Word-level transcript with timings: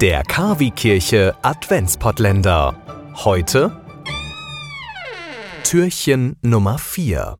Der 0.00 0.22
Kavi-Kirche 0.22 1.34
Adventspottländer. 1.42 2.74
Heute 3.16 3.70
Türchen 5.62 6.36
Nummer 6.40 6.78
4. 6.78 7.36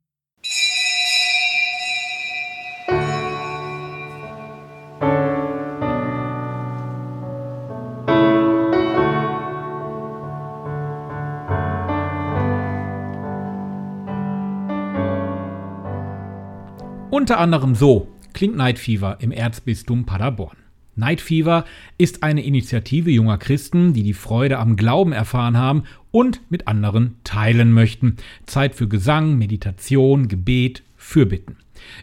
Unter 17.08 17.38
anderem 17.38 17.74
so 17.74 18.08
klingt 18.34 18.54
Night 18.54 18.78
Fever 18.78 19.16
im 19.20 19.32
Erzbistum 19.32 20.04
Paderborn. 20.04 20.59
Night 20.96 21.20
Fever 21.20 21.64
ist 21.98 22.22
eine 22.22 22.44
Initiative 22.44 23.10
junger 23.10 23.38
Christen, 23.38 23.92
die 23.92 24.02
die 24.02 24.12
Freude 24.12 24.58
am 24.58 24.76
Glauben 24.76 25.12
erfahren 25.12 25.56
haben 25.56 25.84
und 26.10 26.40
mit 26.50 26.68
anderen 26.68 27.16
teilen 27.24 27.72
möchten. 27.72 28.16
Zeit 28.46 28.74
für 28.74 28.88
Gesang, 28.88 29.38
Meditation, 29.38 30.28
Gebet, 30.28 30.82
Fürbitten. 30.96 31.56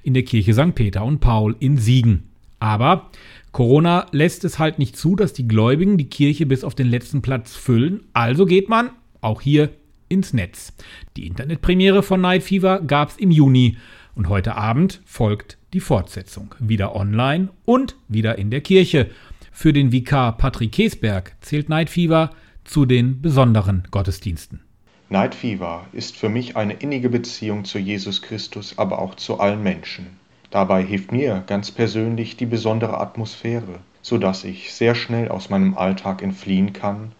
In 0.04 0.14
der 0.14 0.24
Kirche 0.24 0.54
St. 0.54 0.74
Peter 0.74 1.04
und 1.04 1.20
Paul 1.20 1.56
in 1.60 1.78
Siegen. 1.78 2.24
Aber 2.60 3.12
Corona 3.52 4.08
lässt 4.12 4.44
es 4.46 4.58
halt 4.58 4.80
nicht 4.80 4.98
zu, 4.98 5.16
dass 5.16 5.34
die 5.34 5.48
Gläubigen 5.48 5.98
die 5.98 6.10
Kirche 6.10 6.46
bis 6.46 6.64
auf 6.64 6.76
den 6.76 6.88
letzten 6.88 7.22
Platz 7.22 7.56
füllen. 7.56 8.02
Also 8.14 8.46
geht 8.46 8.70
man, 8.70 8.90
auch 9.22 9.42
hier, 9.42 9.70
ins 10.10 10.34
Netz. 10.34 10.74
Die 11.16 11.28
Internetpremiere 11.28 12.02
von 12.02 12.22
Night 12.22 12.44
Fever 12.44 12.82
gab 12.82 13.10
es 13.10 13.18
im 13.18 13.32
Juni 13.32 13.78
und 14.16 14.30
heute 14.30 14.56
Abend 14.56 15.02
folgt 15.06 15.58
die 15.78 15.82
Fortsetzung. 15.82 16.56
Wieder 16.58 16.96
online 16.96 17.50
und 17.64 17.98
wieder 18.08 18.40
in 18.40 18.50
der 18.50 18.62
Kirche. 18.62 19.12
Für 19.52 19.74
den 19.74 19.92
Vikar 19.92 20.36
Patrick 20.36 20.72
Kesberg 20.72 21.36
zählt 21.42 21.70
Night 21.70 21.92
Fever 21.92 22.32
zu 22.64 22.88
den 22.88 23.22
besonderen 23.22 23.84
Gottesdiensten. 23.92 24.62
Night 25.10 25.36
Fever 25.36 25.86
ist 25.94 26.18
für 26.18 26.30
mich 26.30 26.58
eine 26.58 26.74
innige 26.74 27.10
Beziehung 27.10 27.64
zu 27.64 27.78
Jesus 27.78 28.24
Christus, 28.24 28.80
aber 28.80 28.98
auch 28.98 29.14
zu 29.14 29.40
allen 29.40 29.62
Menschen. 29.62 30.08
Dabei 30.50 30.84
hilft 30.84 31.12
mir 31.12 31.44
ganz 31.46 31.70
persönlich 31.70 32.38
die 32.38 32.48
besondere 32.48 33.00
Atmosphäre, 33.00 33.78
sodass 34.02 34.46
ich 34.46 34.74
sehr 34.74 34.96
schnell 34.96 35.30
aus 35.30 35.52
meinem 35.52 35.78
Alltag 35.78 36.24
entfliehen 36.24 36.74
kann 36.74 37.12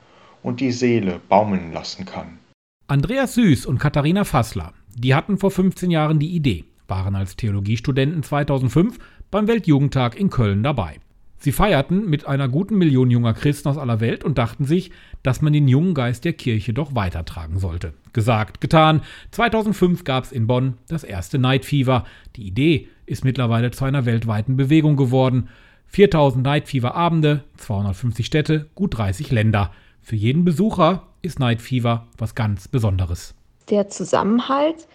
und 0.42 0.62
die 0.62 0.72
Seele 0.72 1.22
baumeln 1.30 1.74
lassen 1.74 2.06
kann. 2.06 2.40
Andreas 2.88 3.36
Süß 3.36 3.68
und 3.68 3.78
Katharina 3.78 4.24
Fassler, 4.24 4.74
die 4.96 5.14
hatten 5.14 5.38
vor 5.38 5.52
15 5.52 5.92
Jahren 5.92 6.18
die 6.18 6.32
Idee 6.32 6.66
waren 6.88 7.16
als 7.16 7.36
Theologiestudenten 7.36 8.24
2005 8.24 8.98
beim 9.32 9.48
Weltjugendtag 9.48 10.20
in 10.20 10.30
Köln 10.30 10.64
dabei. 10.64 11.00
Sie 11.40 11.52
feierten 11.52 12.10
mit 12.10 12.26
einer 12.26 12.50
guten 12.50 12.78
Million 12.78 13.12
junger 13.12 13.34
Christen 13.34 13.70
aus 13.70 13.78
aller 13.78 14.00
Welt 14.00 14.24
und 14.24 14.40
dachten 14.40 14.66
sich, 14.66 14.92
dass 15.22 15.42
man 15.42 15.54
den 15.54 15.68
jungen 15.68 15.94
Geist 15.94 16.26
der 16.26 16.34
Kirche 16.34 16.74
doch 16.74 16.96
weitertragen 16.96 17.60
sollte. 17.60 17.94
Gesagt, 18.12 18.60
getan. 18.60 19.02
2005 19.32 20.04
gab 20.04 20.24
es 20.24 20.32
in 20.32 20.48
Bonn 20.48 20.78
das 20.88 21.04
erste 21.04 21.38
Night 21.38 21.64
Fever. 21.64 22.06
Die 22.36 22.48
Idee 22.48 22.88
ist 23.06 23.24
mittlerweile 23.24 23.70
zu 23.70 23.86
einer 23.86 24.06
weltweiten 24.06 24.58
Bewegung 24.58 24.96
geworden. 24.96 25.50
4000 25.86 26.44
Night 26.44 26.68
Fever 26.68 26.96
Abende, 26.96 27.44
250 27.58 28.26
Städte, 28.26 28.68
gut 28.74 28.98
30 28.98 29.32
Länder. 29.32 29.72
Für 30.02 30.16
jeden 30.16 30.44
Besucher 30.44 31.08
ist 31.22 31.40
Night 31.40 31.62
Fever 31.62 32.08
was 32.18 32.34
ganz 32.34 32.68
Besonderes. 32.68 33.36
Der 33.70 33.90
Zusammenhalt 33.90 34.88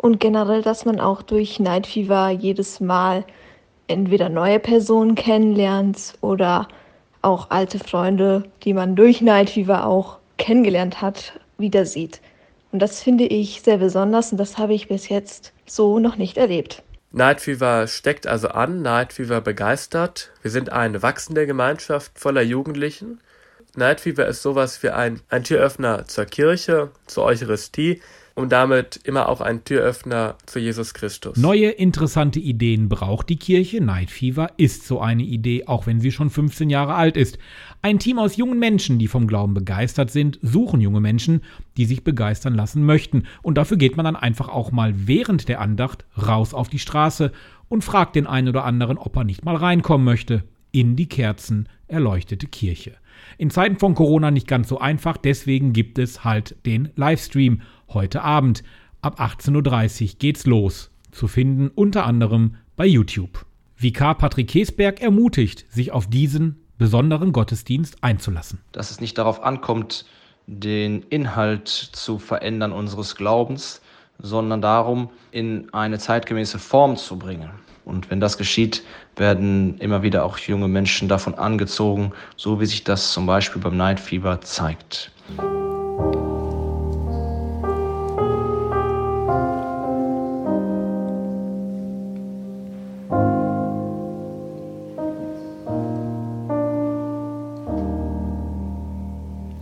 und 0.00 0.18
generell, 0.18 0.62
dass 0.62 0.86
man 0.86 0.98
auch 0.98 1.20
durch 1.20 1.60
Night 1.60 1.86
Fever 1.86 2.30
jedes 2.30 2.80
Mal 2.80 3.24
entweder 3.86 4.30
neue 4.30 4.58
Personen 4.58 5.14
kennenlernt 5.14 6.14
oder 6.22 6.68
auch 7.20 7.50
alte 7.50 7.78
Freunde, 7.78 8.44
die 8.64 8.72
man 8.72 8.96
durch 8.96 9.20
Night 9.20 9.50
Fever 9.50 9.86
auch 9.86 10.16
kennengelernt 10.38 11.02
hat, 11.02 11.38
wieder 11.58 11.84
sieht. 11.84 12.22
Und 12.72 12.80
das 12.80 13.02
finde 13.02 13.24
ich 13.24 13.60
sehr 13.60 13.76
besonders 13.76 14.32
und 14.32 14.38
das 14.38 14.56
habe 14.56 14.72
ich 14.72 14.88
bis 14.88 15.10
jetzt 15.10 15.52
so 15.66 15.98
noch 15.98 16.16
nicht 16.16 16.38
erlebt. 16.38 16.82
Night 17.12 17.42
Fever 17.42 17.86
steckt 17.86 18.26
also 18.26 18.48
an, 18.48 18.80
Night 18.80 19.12
Fever 19.12 19.42
begeistert. 19.42 20.30
Wir 20.40 20.50
sind 20.50 20.72
eine 20.72 21.02
wachsende 21.02 21.46
Gemeinschaft 21.46 22.18
voller 22.18 22.42
Jugendlichen. 22.42 23.20
Night 23.76 24.00
Fever 24.00 24.26
ist 24.26 24.40
sowas 24.40 24.82
wie 24.82 24.90
ein, 24.90 25.20
ein 25.28 25.44
Türöffner 25.44 26.06
zur 26.06 26.24
Kirche, 26.24 26.90
zur 27.06 27.24
Eucharistie, 27.24 28.00
und 28.40 28.52
damit 28.52 29.00
immer 29.04 29.28
auch 29.28 29.40
ein 29.40 29.64
Türöffner 29.64 30.36
zu 30.46 30.58
Jesus 30.58 30.94
Christus. 30.94 31.36
Neue 31.36 31.70
interessante 31.70 32.40
Ideen 32.40 32.88
braucht 32.88 33.28
die 33.28 33.36
Kirche. 33.36 33.80
Night 33.80 34.10
Fever 34.10 34.50
ist 34.56 34.86
so 34.86 35.00
eine 35.00 35.22
Idee, 35.22 35.66
auch 35.66 35.86
wenn 35.86 36.00
sie 36.00 36.10
schon 36.10 36.30
15 36.30 36.70
Jahre 36.70 36.94
alt 36.94 37.16
ist. 37.16 37.38
Ein 37.82 37.98
Team 37.98 38.18
aus 38.18 38.36
jungen 38.36 38.58
Menschen, 38.58 38.98
die 38.98 39.08
vom 39.08 39.26
Glauben 39.26 39.54
begeistert 39.54 40.10
sind, 40.10 40.38
suchen 40.42 40.80
junge 40.80 41.00
Menschen, 41.00 41.42
die 41.76 41.84
sich 41.84 42.04
begeistern 42.04 42.54
lassen 42.54 42.84
möchten. 42.84 43.24
Und 43.42 43.58
dafür 43.58 43.76
geht 43.76 43.96
man 43.96 44.04
dann 44.04 44.16
einfach 44.16 44.48
auch 44.48 44.72
mal 44.72 44.92
während 44.96 45.48
der 45.48 45.60
Andacht 45.60 46.04
raus 46.16 46.54
auf 46.54 46.68
die 46.68 46.78
Straße 46.78 47.32
und 47.68 47.84
fragt 47.84 48.16
den 48.16 48.26
einen 48.26 48.48
oder 48.48 48.64
anderen, 48.64 48.98
ob 48.98 49.16
er 49.16 49.24
nicht 49.24 49.44
mal 49.44 49.56
reinkommen 49.56 50.04
möchte 50.04 50.44
in 50.72 50.96
die 50.96 51.08
Kerzen 51.08 51.68
erleuchtete 51.88 52.46
Kirche. 52.46 52.92
In 53.38 53.50
Zeiten 53.50 53.78
von 53.78 53.94
Corona 53.94 54.30
nicht 54.30 54.46
ganz 54.46 54.68
so 54.68 54.78
einfach, 54.78 55.16
deswegen 55.16 55.72
gibt 55.72 55.98
es 55.98 56.24
halt 56.24 56.56
den 56.66 56.90
Livestream 56.96 57.62
heute 57.90 58.22
Abend. 58.22 58.62
Ab 59.02 59.20
18.30 59.20 60.02
Uhr 60.02 60.18
geht's 60.18 60.46
los. 60.46 60.90
Zu 61.10 61.28
finden 61.28 61.68
unter 61.68 62.06
anderem 62.06 62.56
bei 62.76 62.86
YouTube. 62.86 63.46
Vikar 63.76 64.16
Patrick 64.16 64.48
Kesberg 64.48 65.00
ermutigt, 65.00 65.64
sich 65.70 65.92
auf 65.92 66.06
diesen 66.06 66.60
besonderen 66.78 67.32
Gottesdienst 67.32 68.02
einzulassen. 68.02 68.60
Dass 68.72 68.90
es 68.90 69.00
nicht 69.00 69.18
darauf 69.18 69.42
ankommt, 69.42 70.04
den 70.46 71.02
Inhalt 71.04 71.68
zu 71.68 72.18
verändern 72.18 72.72
unseres 72.72 73.16
Glaubens, 73.16 73.80
sondern 74.18 74.60
darum, 74.60 75.10
in 75.30 75.72
eine 75.72 75.98
zeitgemäße 75.98 76.58
Form 76.58 76.96
zu 76.96 77.18
bringen. 77.18 77.50
Und 77.84 78.10
wenn 78.10 78.20
das 78.20 78.38
geschieht, 78.38 78.82
werden 79.16 79.78
immer 79.78 80.02
wieder 80.02 80.24
auch 80.24 80.38
junge 80.38 80.68
Menschen 80.68 81.08
davon 81.08 81.34
angezogen, 81.34 82.12
so 82.36 82.60
wie 82.60 82.66
sich 82.66 82.84
das 82.84 83.12
zum 83.12 83.26
Beispiel 83.26 83.60
beim 83.60 83.76
Night 83.76 84.00
Fever 84.00 84.40
zeigt. 84.40 85.10